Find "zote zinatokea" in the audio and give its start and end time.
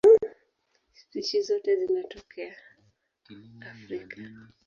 1.47-2.55